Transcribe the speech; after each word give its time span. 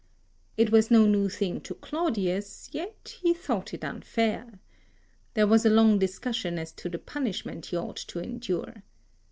It 0.57 0.71
was 0.71 0.89
no 0.89 1.05
new 1.05 1.29
thing 1.29 1.61
to 1.61 1.75
Claudius, 1.75 2.69
yet 2.71 3.17
he 3.21 3.35
thought 3.35 3.71
it 3.71 3.83
unfair. 3.85 4.57
There 5.35 5.45
was 5.45 5.63
a 5.63 5.69
long 5.69 5.99
discussion 5.99 6.57
as 6.57 6.71
to 6.71 6.89
the 6.89 6.97
punishment 6.97 7.67
he 7.67 7.75
ought 7.77 7.97
to 7.97 8.19
endure. 8.19 8.81